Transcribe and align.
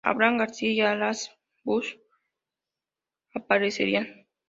Abraham 0.03 0.39
García 0.39 0.71
y 0.71 0.81
Arantxa 0.81 1.31
Bustos 1.63 2.01
aparecerían. 3.35 4.25